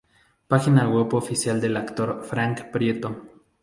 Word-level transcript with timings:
Página 0.47 0.89
web 0.89 1.13
oficial 1.13 1.61
del 1.61 1.77
actor 1.77 2.23
Frank 2.27 2.71
Prieto 2.71 3.21